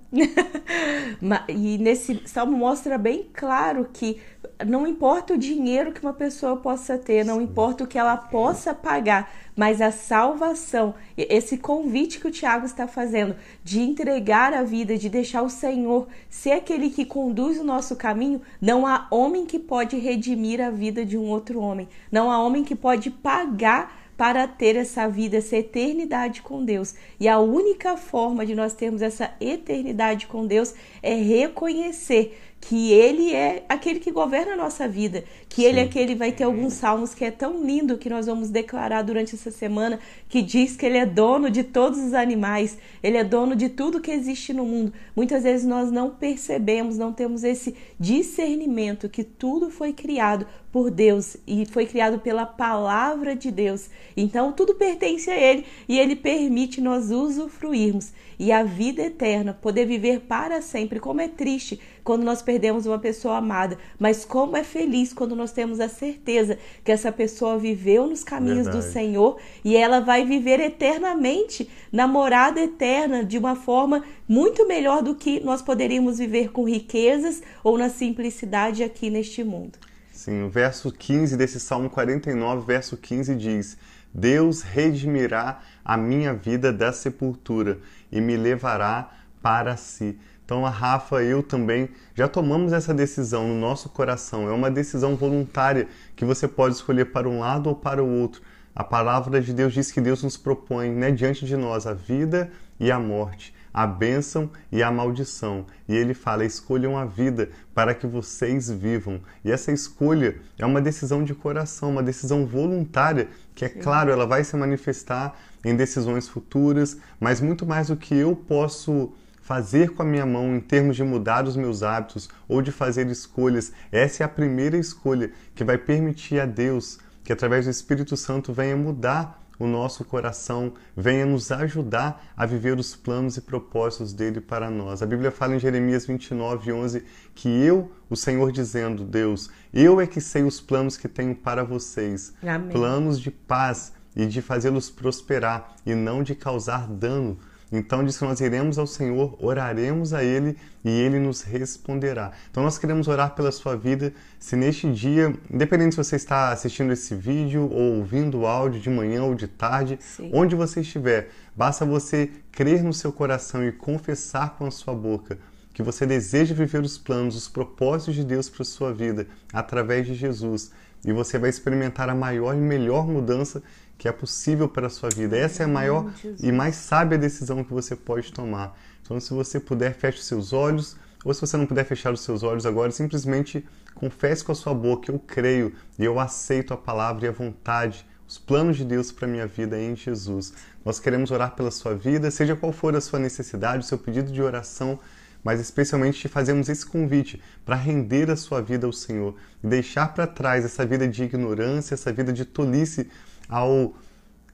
falar. 1.20 1.46
E 1.48 1.78
nesse 1.78 2.22
salmo 2.26 2.56
mostra 2.56 2.96
bem 2.96 3.26
claro 3.32 3.88
que 3.92 4.18
não 4.66 4.86
importa 4.86 5.34
o 5.34 5.38
dinheiro 5.38 5.92
que 5.92 6.00
uma 6.00 6.12
pessoa 6.12 6.56
possa 6.56 6.96
ter, 6.96 7.24
não 7.24 7.40
importa 7.40 7.84
o 7.84 7.86
que 7.86 7.98
ela 7.98 8.16
possa 8.16 8.72
pagar, 8.72 9.30
mas 9.54 9.80
a 9.82 9.90
salvação, 9.90 10.94
esse 11.16 11.58
convite 11.58 12.18
que 12.18 12.28
o 12.28 12.30
Tiago 12.30 12.64
está 12.64 12.86
fazendo 12.86 13.36
de 13.62 13.80
entregar 13.80 14.54
a 14.54 14.62
vida, 14.62 14.96
de 14.96 15.08
deixar 15.10 15.42
o 15.42 15.50
Senhor 15.50 16.06
ser 16.30 16.52
aquele 16.52 16.88
que 16.88 17.04
conduz 17.04 17.58
o 17.58 17.64
nosso 17.64 17.96
caminho, 17.96 18.40
não 18.60 18.86
há 18.86 19.06
homem 19.10 19.44
que 19.44 19.58
pode 19.58 19.98
redimir 19.98 20.60
a 20.60 20.70
vida 20.70 21.04
de 21.04 21.18
um 21.18 21.24
outro 21.28 21.60
homem, 21.60 21.88
não 22.10 22.30
há 22.30 22.42
homem 22.42 22.64
que 22.64 22.74
pode 22.74 23.10
pagar 23.10 24.05
para 24.16 24.48
ter 24.48 24.76
essa 24.76 25.08
vida, 25.08 25.36
essa 25.36 25.56
eternidade 25.56 26.42
com 26.42 26.64
Deus. 26.64 26.94
E 27.20 27.28
a 27.28 27.38
única 27.38 27.96
forma 27.96 28.46
de 28.46 28.54
nós 28.54 28.72
termos 28.72 29.02
essa 29.02 29.34
eternidade 29.40 30.26
com 30.26 30.46
Deus 30.46 30.74
é 31.02 31.14
reconhecer 31.14 32.38
que 32.60 32.90
Ele 32.90 33.32
é 33.32 33.64
aquele 33.68 34.00
que 34.00 34.10
governa 34.10 34.54
a 34.54 34.56
nossa 34.56 34.88
vida, 34.88 35.24
que 35.48 35.62
Ele 35.62 35.78
é 35.78 35.82
Sim. 35.82 35.88
aquele 35.88 36.14
vai 36.14 36.32
ter 36.32 36.44
alguns 36.44 36.72
salmos 36.72 37.14
que 37.14 37.24
é 37.24 37.30
tão 37.30 37.64
lindo 37.64 37.96
que 37.98 38.10
nós 38.10 38.26
vamos 38.26 38.50
declarar 38.50 39.02
durante 39.02 39.34
essa 39.34 39.50
semana, 39.50 40.00
que 40.28 40.42
diz 40.42 40.76
que 40.76 40.84
Ele 40.84 40.98
é 40.98 41.06
dono 41.06 41.48
de 41.48 41.62
todos 41.62 41.98
os 41.98 42.12
animais, 42.12 42.76
Ele 43.02 43.16
é 43.16 43.24
dono 43.24 43.54
de 43.54 43.68
tudo 43.68 44.00
que 44.00 44.10
existe 44.10 44.52
no 44.52 44.64
mundo. 44.64 44.92
Muitas 45.14 45.44
vezes 45.44 45.66
nós 45.66 45.92
não 45.92 46.10
percebemos, 46.10 46.98
não 46.98 47.12
temos 47.12 47.44
esse 47.44 47.76
discernimento 48.00 49.08
que 49.08 49.22
tudo 49.22 49.70
foi 49.70 49.92
criado 49.92 50.46
por 50.72 50.90
Deus 50.90 51.36
e 51.46 51.64
foi 51.66 51.86
criado 51.86 52.18
pela 52.18 52.44
palavra 52.44 53.36
de 53.36 53.50
Deus. 53.50 53.88
Então 54.16 54.52
tudo 54.52 54.74
pertence 54.74 55.30
a 55.30 55.36
Ele 55.36 55.64
e 55.88 55.98
Ele 55.98 56.16
permite 56.16 56.80
nós 56.80 57.10
usufruirmos. 57.10 58.12
E 58.38 58.52
a 58.52 58.62
vida 58.62 59.02
eterna, 59.02 59.54
poder 59.54 59.86
viver 59.86 60.20
para 60.20 60.60
sempre, 60.60 61.00
como 61.00 61.22
é 61.22 61.28
triste 61.28 61.80
quando 62.06 62.22
nós 62.22 62.40
perdemos 62.40 62.86
uma 62.86 63.00
pessoa 63.00 63.38
amada, 63.38 63.76
mas 63.98 64.24
como 64.24 64.56
é 64.56 64.62
feliz 64.62 65.12
quando 65.12 65.34
nós 65.34 65.50
temos 65.50 65.80
a 65.80 65.88
certeza 65.88 66.56
que 66.84 66.92
essa 66.92 67.10
pessoa 67.10 67.58
viveu 67.58 68.06
nos 68.06 68.22
caminhos 68.22 68.68
do 68.68 68.74
Verdade. 68.74 68.92
Senhor 68.92 69.38
e 69.64 69.76
ela 69.76 70.00
vai 70.00 70.24
viver 70.24 70.60
eternamente 70.60 71.68
na 71.90 72.06
morada 72.06 72.60
eterna 72.60 73.24
de 73.24 73.36
uma 73.36 73.56
forma 73.56 74.04
muito 74.28 74.68
melhor 74.68 75.02
do 75.02 75.16
que 75.16 75.40
nós 75.40 75.60
poderíamos 75.60 76.18
viver 76.18 76.52
com 76.52 76.62
riquezas 76.62 77.42
ou 77.64 77.76
na 77.76 77.88
simplicidade 77.88 78.84
aqui 78.84 79.10
neste 79.10 79.42
mundo. 79.42 79.76
Sim, 80.12 80.44
o 80.44 80.48
verso 80.48 80.92
15 80.92 81.36
desse 81.36 81.58
Salmo 81.58 81.90
49, 81.90 82.64
verso 82.64 82.96
15 82.96 83.34
diz: 83.34 83.76
Deus 84.14 84.62
redimirá 84.62 85.60
a 85.84 85.96
minha 85.96 86.32
vida 86.32 86.72
da 86.72 86.92
sepultura 86.92 87.80
e 88.12 88.20
me 88.20 88.36
levará 88.36 89.10
para 89.42 89.76
si. 89.76 90.16
Então 90.46 90.64
a 90.64 90.70
Rafa 90.70 91.24
e 91.24 91.28
eu 91.28 91.42
também 91.42 91.88
já 92.14 92.28
tomamos 92.28 92.72
essa 92.72 92.94
decisão 92.94 93.48
no 93.48 93.60
nosso 93.60 93.88
coração. 93.88 94.48
É 94.48 94.52
uma 94.52 94.70
decisão 94.70 95.16
voluntária 95.16 95.88
que 96.14 96.24
você 96.24 96.46
pode 96.46 96.76
escolher 96.76 97.06
para 97.06 97.28
um 97.28 97.40
lado 97.40 97.68
ou 97.68 97.74
para 97.74 98.02
o 98.02 98.08
outro. 98.08 98.40
A 98.72 98.84
palavra 98.84 99.40
de 99.40 99.52
Deus 99.52 99.74
diz 99.74 99.90
que 99.90 100.00
Deus 100.00 100.22
nos 100.22 100.36
propõe 100.36 100.90
né, 100.90 101.10
diante 101.10 101.44
de 101.44 101.56
nós 101.56 101.84
a 101.84 101.92
vida 101.92 102.48
e 102.78 102.92
a 102.92 102.98
morte, 102.98 103.52
a 103.74 103.88
bênção 103.88 104.48
e 104.70 104.84
a 104.84 104.90
maldição. 104.90 105.66
E 105.88 105.96
ele 105.96 106.14
fala: 106.14 106.44
escolham 106.44 106.96
a 106.96 107.04
vida 107.04 107.50
para 107.74 107.92
que 107.92 108.06
vocês 108.06 108.70
vivam. 108.70 109.20
E 109.44 109.50
essa 109.50 109.72
escolha 109.72 110.36
é 110.56 110.64
uma 110.64 110.80
decisão 110.80 111.24
de 111.24 111.34
coração, 111.34 111.90
uma 111.90 112.04
decisão 112.04 112.46
voluntária, 112.46 113.26
que 113.52 113.64
é 113.64 113.68
claro, 113.68 114.12
ela 114.12 114.26
vai 114.26 114.44
se 114.44 114.56
manifestar 114.56 115.36
em 115.64 115.74
decisões 115.74 116.28
futuras, 116.28 116.98
mas 117.18 117.40
muito 117.40 117.66
mais 117.66 117.88
do 117.88 117.96
que 117.96 118.14
eu 118.14 118.36
posso 118.36 119.12
fazer 119.46 119.90
com 119.90 120.02
a 120.02 120.04
minha 120.04 120.26
mão 120.26 120.56
em 120.56 120.60
termos 120.60 120.96
de 120.96 121.04
mudar 121.04 121.46
os 121.46 121.56
meus 121.56 121.84
hábitos 121.84 122.28
ou 122.48 122.60
de 122.60 122.72
fazer 122.72 123.06
escolhas. 123.06 123.72
Essa 123.92 124.24
é 124.24 124.26
a 124.26 124.28
primeira 124.28 124.76
escolha 124.76 125.30
que 125.54 125.62
vai 125.62 125.78
permitir 125.78 126.40
a 126.40 126.46
Deus 126.46 126.98
que 127.22 127.32
através 127.32 127.64
do 127.64 127.70
Espírito 127.70 128.16
Santo 128.16 128.52
venha 128.52 128.76
mudar 128.76 129.46
o 129.56 129.66
nosso 129.66 130.04
coração, 130.04 130.74
venha 130.96 131.24
nos 131.24 131.50
ajudar 131.52 132.24
a 132.36 132.44
viver 132.44 132.76
os 132.76 132.96
planos 132.96 133.36
e 133.36 133.40
propósitos 133.40 134.12
dele 134.12 134.40
para 134.40 134.68
nós. 134.68 135.00
A 135.00 135.06
Bíblia 135.06 135.30
fala 135.30 135.54
em 135.54 135.60
Jeremias 135.60 136.06
29, 136.06 136.72
11 136.72 137.04
que 137.32 137.48
eu, 137.48 137.90
o 138.10 138.16
Senhor 138.16 138.50
dizendo, 138.50 139.04
Deus, 139.04 139.48
eu 139.72 140.00
é 140.00 140.08
que 140.08 140.20
sei 140.20 140.42
os 140.42 140.60
planos 140.60 140.96
que 140.96 141.08
tenho 141.08 141.36
para 141.36 141.62
vocês, 141.62 142.34
Amém. 142.42 142.70
planos 142.70 143.20
de 143.20 143.30
paz 143.30 143.92
e 144.14 144.26
de 144.26 144.42
fazê-los 144.42 144.90
prosperar 144.90 145.76
e 145.86 145.94
não 145.94 146.22
de 146.22 146.34
causar 146.34 146.88
dano. 146.88 147.38
Então 147.70 148.04
diz 148.04 148.16
que 148.16 148.24
nós 148.24 148.40
iremos 148.40 148.78
ao 148.78 148.86
Senhor, 148.86 149.36
oraremos 149.40 150.12
a 150.12 150.22
Ele 150.22 150.56
e 150.84 150.88
Ele 150.88 151.18
nos 151.18 151.42
responderá. 151.42 152.32
Então 152.50 152.62
nós 152.62 152.78
queremos 152.78 153.08
orar 153.08 153.34
pela 153.34 153.50
sua 153.50 153.76
vida. 153.76 154.12
Se 154.38 154.54
neste 154.54 154.90
dia, 154.92 155.34
independente 155.50 155.94
se 155.94 156.02
você 156.02 156.16
está 156.16 156.50
assistindo 156.50 156.92
esse 156.92 157.14
vídeo 157.14 157.68
ou 157.70 157.96
ouvindo 157.98 158.40
o 158.40 158.46
áudio 158.46 158.80
de 158.80 158.88
manhã 158.88 159.24
ou 159.24 159.34
de 159.34 159.48
tarde, 159.48 159.98
Sim. 160.00 160.30
onde 160.32 160.54
você 160.54 160.80
estiver, 160.80 161.30
basta 161.56 161.84
você 161.84 162.30
crer 162.52 162.82
no 162.84 162.92
seu 162.92 163.12
coração 163.12 163.66
e 163.66 163.72
confessar 163.72 164.56
com 164.56 164.66
a 164.66 164.70
sua 164.70 164.94
boca 164.94 165.38
que 165.76 165.82
você 165.82 166.06
deseja 166.06 166.54
viver 166.54 166.80
os 166.80 166.96
planos, 166.96 167.36
os 167.36 167.48
propósitos 167.48 168.14
de 168.14 168.24
Deus 168.24 168.48
para 168.48 168.62
a 168.62 168.64
sua 168.64 168.94
vida 168.94 169.26
através 169.52 170.06
de 170.06 170.14
Jesus. 170.14 170.72
E 171.04 171.12
você 171.12 171.38
vai 171.38 171.50
experimentar 171.50 172.08
a 172.08 172.14
maior 172.14 172.54
e 172.54 172.58
melhor 172.58 173.06
mudança 173.06 173.62
que 173.98 174.08
é 174.08 174.12
possível 174.12 174.68
para 174.68 174.88
a 174.88 174.90
sua 174.90 175.08
vida. 175.08 175.36
Essa 175.36 175.62
é 175.62 175.66
a 175.66 175.68
maior 175.68 176.10
e 176.42 176.52
mais 176.52 176.76
sábia 176.76 177.16
decisão 177.16 177.64
que 177.64 177.72
você 177.72 177.96
pode 177.96 178.32
tomar. 178.32 178.76
Então, 179.02 179.18
se 179.20 179.32
você 179.32 179.58
puder, 179.60 179.94
feche 179.94 180.18
os 180.18 180.26
seus 180.26 180.52
olhos, 180.52 180.96
ou 181.24 181.32
se 181.32 181.40
você 181.40 181.56
não 181.56 181.66
puder 181.66 181.84
fechar 181.84 182.12
os 182.12 182.20
seus 182.20 182.42
olhos 182.42 182.66
agora, 182.66 182.90
simplesmente 182.90 183.66
confesse 183.94 184.44
com 184.44 184.52
a 184.52 184.54
sua 184.54 184.74
boca: 184.74 185.10
Eu 185.10 185.18
creio 185.18 185.72
e 185.98 186.04
eu 186.04 186.20
aceito 186.20 186.74
a 186.74 186.76
palavra 186.76 187.26
e 187.26 187.28
a 187.28 187.32
vontade, 187.32 188.06
os 188.28 188.38
planos 188.38 188.76
de 188.76 188.84
Deus 188.84 189.10
para 189.10 189.26
a 189.26 189.30
minha 189.30 189.46
vida 189.46 189.78
em 189.78 189.96
Jesus. 189.96 190.52
Nós 190.84 191.00
queremos 191.00 191.30
orar 191.30 191.54
pela 191.54 191.70
sua 191.70 191.94
vida, 191.94 192.30
seja 192.30 192.54
qual 192.54 192.72
for 192.72 192.94
a 192.94 193.00
sua 193.00 193.18
necessidade, 193.18 193.84
o 193.84 193.86
seu 193.86 193.98
pedido 193.98 194.30
de 194.30 194.42
oração 194.42 194.98
mas 195.46 195.60
especialmente 195.60 196.18
te 196.18 196.26
fazemos 196.26 196.68
esse 196.68 196.84
convite 196.84 197.40
para 197.64 197.76
render 197.76 198.28
a 198.32 198.34
sua 198.34 198.60
vida 198.60 198.84
ao 198.84 198.92
Senhor 198.92 199.36
e 199.62 199.68
deixar 199.68 200.12
para 200.12 200.26
trás 200.26 200.64
essa 200.64 200.84
vida 200.84 201.06
de 201.06 201.22
ignorância, 201.22 201.94
essa 201.94 202.12
vida 202.12 202.32
de 202.32 202.44
tolice 202.44 203.08
ao 203.48 203.94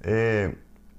é, 0.02 0.52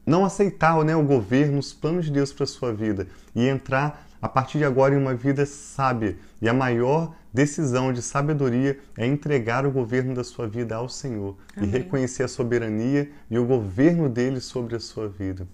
não 0.03 0.25
aceitar 0.25 0.83
né, 0.83 0.95
o 0.95 1.03
governo, 1.03 1.59
os 1.59 1.73
planos 1.73 2.05
de 2.05 2.11
Deus 2.11 2.33
para 2.33 2.43
a 2.43 2.47
sua 2.47 2.73
vida 2.73 3.07
e 3.35 3.47
entrar 3.47 4.07
a 4.19 4.27
partir 4.27 4.57
de 4.57 4.65
agora 4.65 4.95
em 4.95 4.97
uma 4.97 5.13
vida 5.13 5.45
sábia. 5.45 6.17
E 6.41 6.49
a 6.49 6.53
maior 6.55 7.13
decisão 7.31 7.93
de 7.93 8.01
sabedoria 8.01 8.79
é 8.97 9.05
entregar 9.05 9.63
o 9.63 9.69
governo 9.69 10.15
da 10.15 10.23
sua 10.23 10.47
vida 10.47 10.75
ao 10.75 10.89
Senhor 10.89 11.37
Amém. 11.55 11.69
e 11.69 11.71
reconhecer 11.71 12.23
a 12.23 12.27
soberania 12.27 13.11
e 13.29 13.37
o 13.37 13.45
governo 13.45 14.09
dele 14.09 14.39
sobre 14.39 14.75
a 14.75 14.79
sua 14.79 15.07
vida. 15.07 15.47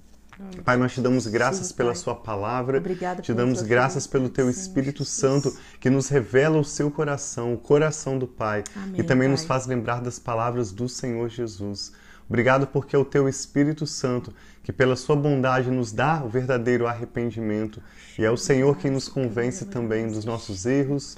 Pai, 0.63 0.77
nós 0.77 0.93
te 0.93 1.01
damos 1.01 1.27
graças 1.27 1.71
pela 1.71 1.89
Pai. 1.91 2.01
Sua 2.01 2.15
palavra, 2.15 2.77
Obrigada 2.77 3.21
te 3.21 3.33
damos 3.33 3.61
graças 3.61 4.05
vida. 4.05 4.11
pelo 4.13 4.29
Teu 4.29 4.49
Espírito 4.49 4.99
Jesus. 4.99 5.09
Santo 5.09 5.57
que 5.79 5.89
nos 5.89 6.07
revela 6.07 6.57
o 6.57 6.63
Seu 6.63 6.89
coração, 6.89 7.53
o 7.53 7.57
coração 7.57 8.17
do 8.17 8.25
Pai, 8.25 8.63
Amém, 8.75 9.01
e 9.01 9.03
também 9.03 9.27
nos 9.27 9.41
Pai. 9.41 9.47
faz 9.47 9.67
lembrar 9.67 10.01
das 10.01 10.17
palavras 10.17 10.71
do 10.71 10.87
Senhor 10.87 11.27
Jesus. 11.29 11.91
Obrigado 12.27 12.67
porque 12.67 12.95
é 12.95 12.99
o 12.99 13.03
Teu 13.03 13.27
Espírito 13.27 13.85
Santo 13.85 14.33
que, 14.63 14.71
pela 14.71 14.95
Sua 14.95 15.15
bondade, 15.15 15.69
nos 15.69 15.91
dá 15.91 16.23
o 16.23 16.29
verdadeiro 16.29 16.87
arrependimento, 16.87 17.81
e 18.17 18.23
é 18.23 18.31
o 18.31 18.37
Senhor 18.37 18.77
quem 18.77 18.91
nos 18.91 19.09
convence 19.09 19.65
também 19.65 20.07
dos 20.07 20.23
nossos 20.23 20.65
erros, 20.65 21.17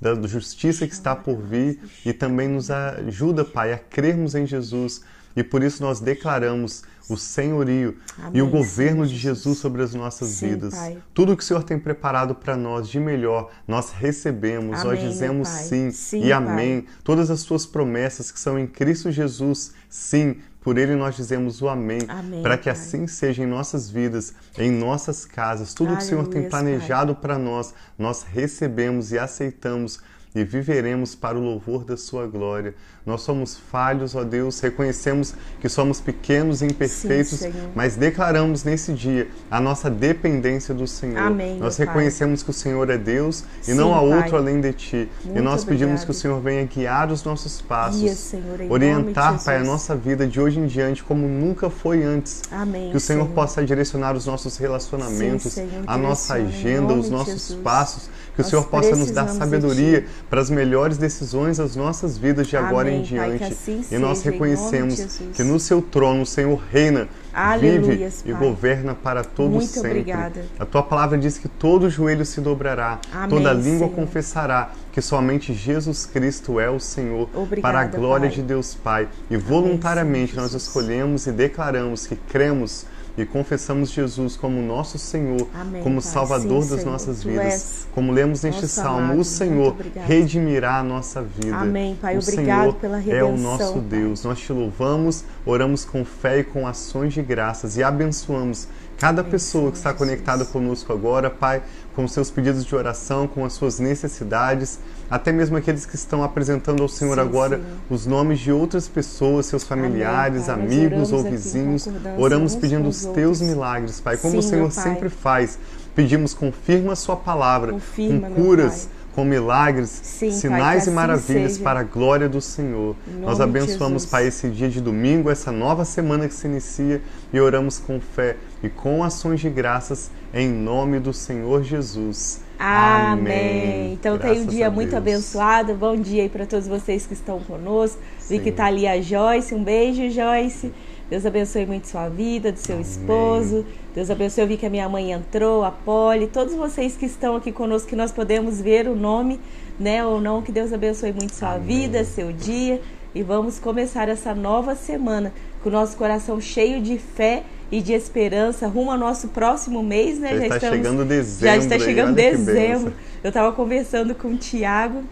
da 0.00 0.14
justiça 0.26 0.86
que 0.86 0.94
está 0.94 1.14
por 1.14 1.36
vir 1.36 1.78
e 2.06 2.12
também 2.12 2.48
nos 2.48 2.70
ajuda, 2.70 3.44
Pai, 3.44 3.72
a 3.72 3.78
crermos 3.78 4.34
em 4.34 4.46
Jesus. 4.46 5.02
E 5.34 5.42
por 5.42 5.62
isso 5.62 5.82
nós 5.82 6.00
declaramos 6.00 6.82
o 7.12 7.16
senhorio 7.16 7.96
e 8.32 8.40
o 8.40 8.46
Amém, 8.46 8.50
governo 8.50 9.04
Senhor 9.04 9.06
de 9.06 9.16
Jesus 9.16 9.58
sobre 9.58 9.82
as 9.82 9.94
nossas 9.94 10.28
Sim, 10.28 10.48
vidas. 10.50 10.74
Pai. 10.74 10.98
Tudo 11.14 11.36
que 11.36 11.42
o 11.42 11.46
Senhor 11.46 11.62
tem 11.62 11.78
preparado 11.78 12.34
para 12.34 12.56
nós 12.56 12.88
de 12.88 12.98
melhor, 12.98 13.50
nós 13.66 13.90
recebemos, 13.90 14.70
nós 14.82 14.98
Amém, 14.98 15.08
dizemos 15.08 15.48
meu 15.48 15.56
Pai. 15.58 15.64
sim, 15.64 15.90
Sim, 15.90 16.18
e 16.18 16.22
Pai. 16.22 16.32
amém. 16.32 16.86
Todas 17.04 17.30
as 17.30 17.40
suas 17.40 17.66
promessas 17.66 18.30
que 18.30 18.38
são 18.40 18.58
em 18.58 18.66
Cristo 18.66 19.10
Jesus, 19.10 19.72
sim. 19.88 20.36
Por 20.60 20.78
ele 20.78 20.94
nós 20.94 21.16
dizemos 21.16 21.60
o 21.60 21.68
amém, 21.68 22.02
Amém, 22.08 22.40
para 22.40 22.56
que 22.56 22.64
Pai. 22.64 22.72
assim 22.72 23.08
seja 23.08 23.42
em 23.42 23.46
nossas 23.46 23.90
vidas, 23.90 24.32
em 24.56 24.70
nossas 24.70 25.24
casas. 25.24 25.74
Tudo 25.74 25.96
que 25.96 26.02
o 26.04 26.06
Senhor 26.06 26.28
tem 26.28 26.48
planejado 26.48 27.16
para 27.16 27.36
nós, 27.36 27.74
nós 27.98 28.22
recebemos 28.22 29.10
e 29.10 29.18
aceitamos 29.18 29.98
e 30.34 30.44
viveremos 30.44 31.14
para 31.14 31.36
o 31.36 31.40
louvor 31.42 31.84
da 31.84 31.96
sua 31.96 32.26
glória. 32.26 32.74
Nós 33.04 33.22
somos 33.22 33.58
falhos, 33.70 34.14
ó 34.14 34.22
Deus, 34.24 34.60
reconhecemos 34.60 35.34
que 35.60 35.68
somos 35.68 36.00
pequenos 36.00 36.62
e 36.62 36.66
imperfeitos, 36.66 37.40
Sim, 37.40 37.52
mas 37.74 37.96
declaramos 37.96 38.62
nesse 38.64 38.92
dia 38.92 39.28
a 39.50 39.60
nossa 39.60 39.90
dependência 39.90 40.72
do 40.72 40.86
Senhor. 40.86 41.18
Amém, 41.18 41.58
nós 41.58 41.76
meu 41.76 41.86
Pai. 41.86 41.94
reconhecemos 41.94 42.42
que 42.42 42.50
o 42.50 42.52
Senhor 42.52 42.88
é 42.90 42.96
Deus 42.96 43.44
e 43.62 43.66
Sim, 43.66 43.74
não 43.74 43.92
há 43.94 43.98
Pai. 43.98 44.16
outro 44.18 44.36
além 44.36 44.60
de 44.60 44.72
ti. 44.72 45.08
e 45.24 45.28
Muito 45.28 45.42
nós 45.42 45.64
pedimos 45.64 45.82
obrigado. 46.02 46.04
que 46.06 46.10
o 46.12 46.14
Senhor 46.14 46.40
venha 46.40 46.64
guiar 46.64 47.10
os 47.10 47.24
nossos 47.24 47.60
passos, 47.60 48.00
Guia, 48.00 48.14
Senhor, 48.14 48.60
orientar, 48.70 49.42
Pai, 49.44 49.56
a 49.58 49.64
nossa 49.64 49.96
vida 49.96 50.26
de 50.26 50.40
hoje 50.40 50.60
em 50.60 50.66
diante 50.66 51.02
como 51.02 51.26
nunca 51.26 51.68
foi 51.68 52.04
antes. 52.04 52.42
Amém, 52.52 52.90
Que 52.90 52.96
o 52.96 53.00
Senhor, 53.00 53.24
Senhor. 53.24 53.34
possa 53.34 53.64
direcionar 53.64 54.14
os 54.16 54.26
nossos 54.26 54.56
relacionamentos, 54.56 55.52
Sim, 55.52 55.68
Senhor, 55.68 55.84
a 55.86 55.98
nossa 55.98 56.34
agenda, 56.34 56.94
os 56.94 57.10
nossos 57.10 57.52
passos. 57.56 58.08
Que 58.34 58.40
o 58.40 58.42
Nós 58.42 58.50
Senhor 58.50 58.64
possa 58.68 58.96
nos 58.96 59.10
dar 59.10 59.28
sabedoria. 59.28 60.06
Para 60.30 60.40
as 60.40 60.48
melhores 60.50 60.96
decisões 60.96 61.58
das 61.58 61.76
nossas 61.76 62.16
vidas 62.16 62.46
de 62.46 62.56
agora 62.56 62.88
Amém, 62.88 63.02
em 63.02 63.16
Pai, 63.16 63.30
que 63.32 63.38
diante. 63.38 63.52
assim 63.52 63.84
e 63.90 63.98
nós 63.98 64.18
seja, 64.18 64.30
em 64.30 64.38
nome 64.38 64.54
reconhecemos 64.56 65.18
que 65.34 65.42
no 65.44 65.60
seu 65.60 65.82
trono 65.82 66.22
o 66.22 66.26
Senhor 66.26 66.60
reina, 66.70 67.08
Aleluias, 67.34 68.22
vive 68.22 68.30
e 68.30 68.32
Pai. 68.32 68.40
governa 68.48 68.94
para 68.94 69.24
todos 69.24 69.52
Muito 69.52 69.70
sempre. 69.72 69.90
obrigada. 69.90 70.44
A 70.58 70.64
tua 70.64 70.82
palavra 70.82 71.18
diz 71.18 71.38
que 71.38 71.48
todo 71.48 71.88
joelho 71.90 72.24
se 72.24 72.40
dobrará, 72.40 72.98
Amém, 73.12 73.28
toda 73.28 73.52
língua 73.52 73.88
Senhor. 73.88 73.90
confessará 73.94 74.72
que 74.92 75.00
somente 75.00 75.52
Jesus 75.54 76.06
Cristo 76.06 76.58
é 76.60 76.68
o 76.70 76.78
Senhor, 76.80 77.28
Obrigada, 77.34 77.60
para 77.60 77.80
a 77.80 77.84
glória 77.84 78.28
Pai. 78.28 78.36
de 78.36 78.42
Deus 78.42 78.74
Pai. 78.74 79.08
E 79.30 79.36
voluntariamente 79.36 80.32
Senhor 80.32 80.42
nós 80.44 80.54
escolhemos 80.54 81.26
e 81.26 81.32
declaramos 81.32 82.06
que 82.06 82.16
cremos 82.16 82.84
e 83.16 83.24
confessamos 83.26 83.90
Jesus 83.90 84.36
como 84.36 84.62
nosso 84.62 84.98
Senhor, 84.98 85.46
Amém, 85.54 85.82
como 85.82 86.00
Pai. 86.00 86.10
Salvador 86.10 86.62
Sim, 86.62 86.70
das 86.70 86.80
Senhor. 86.80 86.92
nossas 86.92 87.22
vidas. 87.22 87.86
Como 87.94 88.12
lemos 88.12 88.42
neste 88.42 88.66
salmo, 88.66 88.98
amado. 88.98 89.20
o 89.20 89.24
Senhor 89.24 89.76
redimirá 90.06 90.78
a 90.78 90.82
nossa 90.82 91.22
vida. 91.22 91.56
Amém, 91.56 91.96
Pai. 92.00 92.16
O 92.16 92.20
Obrigado 92.20 92.60
Senhor 92.62 92.74
pela 92.76 92.96
É 92.96 93.22
o 93.22 93.26
redenção, 93.28 93.36
nosso 93.38 93.72
Pai. 93.74 93.82
Deus. 93.82 94.24
Nós 94.24 94.38
te 94.38 94.52
louvamos, 94.52 95.24
oramos 95.44 95.84
com 95.84 96.04
fé 96.04 96.38
e 96.38 96.44
com 96.44 96.66
ações 96.66 97.12
de 97.12 97.22
graças 97.22 97.76
e 97.76 97.82
abençoamos 97.82 98.66
cada 99.02 99.24
pessoa 99.24 99.72
que 99.72 99.78
está 99.78 99.92
Senhor 99.92 99.92
conectada 99.92 100.44
conosco 100.44 100.92
agora, 100.92 101.28
Pai, 101.28 101.60
com 101.92 102.06
seus 102.06 102.30
pedidos 102.30 102.64
de 102.64 102.72
oração, 102.72 103.26
com 103.26 103.44
as 103.44 103.52
suas 103.52 103.80
necessidades, 103.80 104.78
até 105.10 105.32
mesmo 105.32 105.56
aqueles 105.56 105.84
que 105.84 105.96
estão 105.96 106.22
apresentando 106.22 106.84
ao 106.84 106.88
Senhor 106.88 107.16
Sim, 107.16 107.20
agora 107.20 107.56
Senhor. 107.56 107.70
os 107.90 108.06
nomes 108.06 108.38
de 108.38 108.52
outras 108.52 108.86
pessoas, 108.86 109.46
seus 109.46 109.64
familiares. 109.64 110.46
Nós 110.46 110.50
amigos 110.50 111.10
ou 111.10 111.24
vizinhos. 111.24 111.88
Oramos 112.16 112.54
pedindo 112.54 112.88
os 112.88 113.04
teus 113.06 113.40
outros. 113.40 113.40
milagres, 113.40 113.98
Pai, 113.98 114.16
como 114.16 114.38
o 114.38 114.42
Sim, 114.42 114.50
Senhor 114.50 114.62
meu 114.66 114.70
Pai. 114.70 114.84
sempre 114.84 115.08
faz. 115.08 115.58
Pedimos, 115.96 116.32
confirma 116.32 116.92
a 116.92 116.96
sua 116.96 117.16
palavra, 117.16 117.72
Confirma, 117.72 118.28
com 118.30 118.34
curas, 118.36 118.86
Pai. 118.86 119.01
Com 119.14 119.24
milagres, 119.24 119.90
Sim, 119.90 120.30
Pai, 120.30 120.38
sinais 120.38 120.60
que 120.60 120.76
e 120.76 120.78
assim 120.78 120.90
maravilhas 120.90 121.58
para 121.58 121.80
a 121.80 121.82
glória 121.82 122.28
do 122.28 122.40
Senhor. 122.40 122.96
Nós 123.20 123.40
abençoamos. 123.40 124.06
Pai, 124.06 124.26
esse 124.26 124.48
dia 124.48 124.68
de 124.68 124.80
domingo, 124.80 125.30
essa 125.30 125.52
nova 125.52 125.84
semana 125.84 126.26
que 126.26 126.34
se 126.34 126.46
inicia 126.46 127.02
e 127.32 127.40
oramos 127.40 127.78
com 127.78 128.00
fé 128.00 128.36
e 128.62 128.68
com 128.68 129.04
ações 129.04 129.40
de 129.40 129.50
graças 129.50 130.10
em 130.32 130.48
nome 130.48 130.98
do 130.98 131.12
Senhor 131.12 131.62
Jesus. 131.62 132.40
Amém. 132.58 133.94
Então 133.94 134.16
tem 134.18 134.30
um 134.30 134.34
Graças 134.34 134.54
dia 134.54 134.70
muito 134.70 134.96
abençoado. 134.96 135.74
Bom 135.74 135.96
dia 135.96 136.22
aí 136.22 136.28
para 136.28 136.46
todos 136.46 136.68
vocês 136.68 137.06
que 137.06 137.12
estão 137.12 137.40
conosco. 137.40 137.98
Vi 138.28 138.36
Sim. 138.36 138.42
que 138.42 138.52
tá 138.52 138.66
ali 138.66 138.86
a 138.86 139.00
Joyce. 139.00 139.54
Um 139.54 139.64
beijo, 139.64 140.08
Joyce. 140.10 140.72
Deus 141.12 141.26
abençoe 141.26 141.66
muito 141.66 141.88
sua 141.88 142.08
vida, 142.08 142.50
do 142.50 142.58
seu 142.58 142.76
Amém. 142.76 142.86
esposo. 142.88 143.66
Deus 143.94 144.08
abençoe. 144.10 144.44
Eu 144.44 144.48
vi 144.48 144.56
que 144.56 144.64
a 144.64 144.70
minha 144.70 144.88
mãe 144.88 145.12
entrou, 145.12 145.62
a 145.62 145.70
Polly, 145.70 146.26
todos 146.26 146.54
vocês 146.54 146.96
que 146.96 147.04
estão 147.04 147.36
aqui 147.36 147.52
conosco, 147.52 147.86
que 147.86 147.94
nós 147.94 148.10
podemos 148.10 148.62
ver 148.62 148.88
o 148.88 148.96
nome, 148.96 149.38
né, 149.78 150.02
ou 150.02 150.22
não. 150.22 150.40
Que 150.40 150.50
Deus 150.50 150.72
abençoe 150.72 151.12
muito 151.12 151.34
sua 151.34 151.56
Amém. 151.56 151.66
vida, 151.82 152.02
seu 152.02 152.32
dia. 152.32 152.80
E 153.14 153.22
vamos 153.22 153.58
começar 153.58 154.08
essa 154.08 154.34
nova 154.34 154.74
semana 154.74 155.34
com 155.62 155.68
o 155.68 155.72
nosso 155.72 155.98
coração 155.98 156.40
cheio 156.40 156.80
de 156.80 156.96
fé 156.96 157.42
e 157.70 157.82
de 157.82 157.92
esperança 157.92 158.66
rumo 158.66 158.90
ao 158.90 158.96
nosso 158.96 159.28
próximo 159.28 159.82
mês, 159.82 160.18
né? 160.18 160.30
Já 160.30 160.34
está 160.44 160.56
estamos- 160.56 160.76
chegando 160.76 161.04
dezembro. 161.04 161.46
já 161.46 161.56
está 161.58 161.78
chegando 161.78 162.14
dezembro. 162.14 162.94
Eu 163.22 163.28
estava 163.28 163.52
conversando 163.52 164.14
com 164.14 164.28
o 164.28 164.36
Tiago 164.38 165.02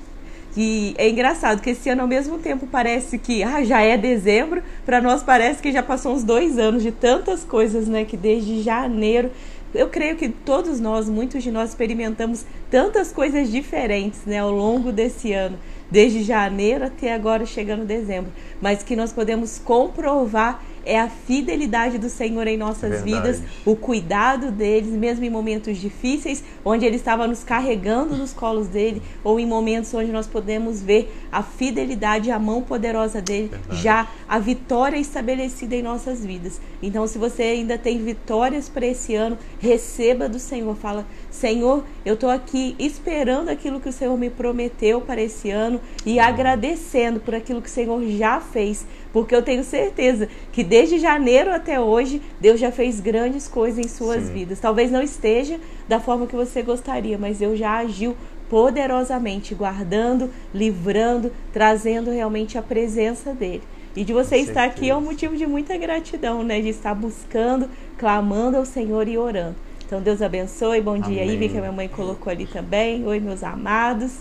que 0.53 0.95
é 0.99 1.09
engraçado 1.09 1.61
que 1.61 1.71
esse 1.71 1.89
ano 1.89 2.03
ao 2.03 2.09
mesmo 2.09 2.39
tempo 2.39 2.67
parece 2.67 3.19
que 3.19 3.43
ah, 3.43 3.63
já 3.63 3.81
é 3.81 3.97
dezembro, 3.97 4.63
para 4.85 5.01
nós 5.01 5.23
parece 5.23 5.63
que 5.63 5.71
já 5.71 5.83
passou 5.83 6.13
uns 6.15 6.25
dois 6.25 6.59
anos 6.59 6.83
de 6.83 6.91
tantas 6.91 7.45
coisas, 7.45 7.87
né? 7.87 8.05
Que 8.05 8.17
desde 8.17 8.61
janeiro 8.63 9.31
eu 9.73 9.89
creio 9.89 10.17
que 10.17 10.29
todos 10.29 10.81
nós, 10.81 11.09
muitos 11.09 11.43
de 11.43 11.51
nós 11.51 11.71
experimentamos 11.71 12.45
tantas 12.71 13.13
coisas 13.13 13.51
diferentes, 13.51 14.25
né, 14.27 14.41
ao 14.41 14.51
longo 14.51 14.91
desse 14.91 15.33
ano, 15.33 15.57
desde 15.89 16.23
janeiro 16.23 16.87
até 16.87 17.15
agora 17.15 17.47
chegando 17.47 17.85
dezembro, 17.85 18.33
mas 18.61 18.83
que 18.83 18.97
nós 18.97 19.13
podemos 19.13 19.59
comprovar 19.59 20.63
é 20.85 20.99
a 20.99 21.09
fidelidade 21.09 21.99
do 21.99 22.09
Senhor 22.09 22.47
em 22.47 22.57
nossas 22.57 23.03
Verdade. 23.03 23.11
vidas, 23.11 23.43
o 23.65 23.77
cuidado 23.77 24.51
deles, 24.51 24.91
mesmo 24.91 25.25
em 25.25 25.31
momentos 25.31 25.79
difíceis, 25.79 26.43
onde 26.65 26.85
Ele 26.85 26.97
estava 26.97 27.27
nos 27.27 27.45
carregando 27.45 28.17
nos 28.17 28.33
colos 28.33 28.69
dele, 28.69 29.03
ou 29.23 29.39
em 29.39 29.47
momentos 29.47 29.93
onde 29.95 30.11
nós 30.13 30.27
podemos 30.27 30.83
ver 30.83 31.13
a 31.31 31.43
fidelidade, 31.43 32.31
a 32.31 32.39
mão 32.39 32.63
poderosa 32.63 33.21
dele, 33.21 33.49
Verdade. 33.49 33.83
já 33.83 34.09
a 34.29 34.39
vitória 34.39 34.97
estabelecida 34.97 35.75
em 35.75 35.83
nossas 35.83 36.25
vidas. 36.25 36.61
Então, 36.83 37.07
se 37.07 37.19
você 37.19 37.43
ainda 37.43 37.77
tem 37.77 38.03
vitórias 38.03 38.69
para 38.69 38.87
esse 38.87 39.15
ano, 39.15 39.37
receba 39.59 40.29
do 40.29 40.39
Senhor. 40.39 40.75
Fala, 40.77 41.07
Senhor, 41.31 41.85
eu 42.05 42.15
estou 42.15 42.29
aqui 42.29 42.75
esperando 42.79 43.49
aquilo 43.49 43.81
que 43.81 43.89
o 43.89 43.93
Senhor 43.93 44.17
me 44.19 44.29
prometeu 44.29 45.01
para 45.01 45.23
esse 45.23 45.51
ano 45.51 45.81
e 46.05 46.19
agradecendo 46.19 47.21
por 47.21 47.35
aquilo 47.35 47.63
que 47.63 47.69
o 47.69 47.73
Senhor 47.73 48.03
já 48.09 48.41
fez, 48.41 48.85
porque 49.13 49.35
eu 49.35 49.43
tenho 49.43 49.63
certeza 49.63 50.29
que 50.53 50.65
desde 50.65 50.99
janeiro 50.99 51.53
até 51.53 51.81
hoje 51.81 52.21
Deus 52.41 52.59
já 52.59 52.73
fez 52.73 53.01
grandes 53.01 53.47
coisas 53.47 53.85
em 53.85 53.89
suas 53.89 54.25
Sim. 54.25 54.33
vidas. 54.33 54.59
Talvez 54.59 54.91
não 54.91 55.03
esteja 55.03 55.61
da 55.89 56.01
forma 56.01 56.27
que 56.27 56.35
você 56.35 56.63
gostaria, 56.63 57.17
mas 57.17 57.39
Deus 57.39 57.59
já 57.59 57.79
agiu 57.79 58.17
poderosamente, 58.49 59.55
guardando, 59.55 60.29
livrando, 60.53 61.33
trazendo 61.53 62.11
realmente 62.11 62.59
a 62.59 62.63
presença 62.63 63.33
dele. 63.33 63.63
E 63.95 64.05
de 64.05 64.13
você 64.13 64.37
estar 64.37 64.65
aqui 64.65 64.91
é 64.91 64.97
um 64.97 65.01
motivo 65.01 65.37
de 65.37 65.47
muita 65.47 65.77
gratidão, 65.77 66.43
né? 66.43 66.61
De 66.61 66.69
estar 66.69 66.95
buscando, 66.95 67.69
clamando 67.97 68.57
ao 68.57 68.65
Senhor 68.65 69.09
e 69.09 69.17
orando. 69.17 69.57
Então 69.91 70.01
Deus 70.01 70.23
abençoe. 70.23 70.81
Bom 70.81 70.97
dia, 71.01 71.25
Amém. 71.25 71.35
Ivy, 71.35 71.49
que 71.49 71.59
a 71.59 71.61
minha 71.63 71.73
mãe 71.73 71.89
colocou 71.89 72.31
ali 72.31 72.47
também. 72.47 73.05
Oi, 73.05 73.19
meus 73.19 73.43
amados. 73.43 74.19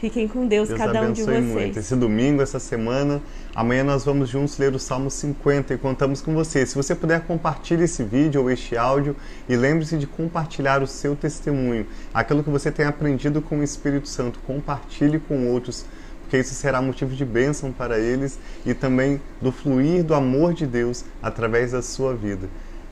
Fiquem 0.00 0.28
com 0.28 0.46
Deus, 0.46 0.68
Deus 0.68 0.78
cada 0.78 1.02
um 1.02 1.10
de 1.10 1.24
vocês. 1.24 1.44
Muito. 1.44 1.76
Esse 1.76 1.96
domingo, 1.96 2.40
essa 2.40 2.60
semana, 2.60 3.20
amanhã 3.52 3.82
nós 3.82 4.04
vamos 4.04 4.28
juntos 4.28 4.56
ler 4.58 4.72
o 4.76 4.78
Salmo 4.78 5.10
50 5.10 5.74
e 5.74 5.76
contamos 5.76 6.20
com 6.20 6.32
você. 6.34 6.64
Se 6.64 6.76
você 6.76 6.94
puder, 6.94 7.22
compartilhe 7.22 7.82
esse 7.82 8.04
vídeo 8.04 8.42
ou 8.42 8.48
este 8.48 8.76
áudio 8.76 9.16
e 9.48 9.56
lembre-se 9.56 9.98
de 9.98 10.06
compartilhar 10.06 10.84
o 10.84 10.86
seu 10.86 11.16
testemunho, 11.16 11.84
aquilo 12.14 12.44
que 12.44 12.50
você 12.50 12.70
tem 12.70 12.86
aprendido 12.86 13.42
com 13.42 13.58
o 13.58 13.64
Espírito 13.64 14.08
Santo. 14.08 14.38
Compartilhe 14.46 15.18
com 15.18 15.48
outros, 15.48 15.84
porque 16.20 16.38
isso 16.38 16.54
será 16.54 16.80
motivo 16.80 17.12
de 17.16 17.24
bênção 17.24 17.72
para 17.72 17.98
eles 17.98 18.38
e 18.64 18.72
também 18.72 19.20
do 19.42 19.50
fluir 19.50 20.04
do 20.04 20.14
amor 20.14 20.54
de 20.54 20.64
Deus 20.64 21.04
através 21.20 21.72
da 21.72 21.82
sua 21.82 22.14
vida. 22.14 22.48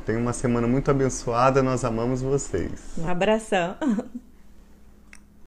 Tenha 0.06 0.20
uma 0.20 0.32
semana 0.32 0.68
muito 0.68 0.88
abençoada, 0.88 1.60
nós 1.64 1.84
amamos 1.84 2.22
vocês. 2.22 2.94
Um 2.96 3.08
abração. 3.08 3.74